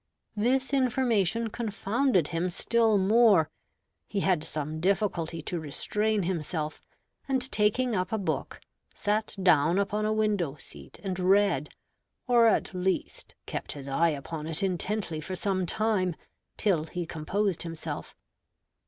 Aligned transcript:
This 0.35 0.73
information 0.73 1.49
confounded 1.51 2.29
him 2.29 2.49
still 2.49 2.97
more; 2.97 3.51
he 4.07 4.21
had 4.21 4.43
some 4.43 4.79
difficulty 4.79 5.43
to 5.43 5.59
restrain 5.59 6.23
himself, 6.23 6.81
and 7.27 7.51
taking 7.51 7.95
up 7.95 8.11
a 8.11 8.17
book, 8.17 8.61
sat 8.95 9.35
down 9.43 9.77
upon 9.77 10.03
a 10.05 10.11
window 10.11 10.55
seat 10.55 10.99
and 11.03 11.19
read, 11.19 11.69
or 12.25 12.47
at 12.47 12.73
least 12.73 13.35
kept 13.45 13.73
his 13.73 13.87
eye 13.87 14.09
upon 14.09 14.47
it 14.47 14.63
intently 14.63 15.21
for 15.21 15.35
some 15.35 15.67
time, 15.67 16.15
till 16.57 16.85
he 16.85 17.05
composed 17.05 17.61
himself. 17.61 18.15